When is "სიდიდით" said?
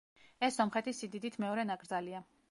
1.03-1.37